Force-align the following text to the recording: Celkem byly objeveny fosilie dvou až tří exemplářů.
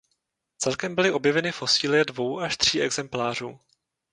Celkem 0.57 0.95
byly 0.95 1.11
objeveny 1.11 1.51
fosilie 1.51 2.05
dvou 2.05 2.39
až 2.39 2.57
tří 2.57 2.81
exemplářů. 2.81 3.59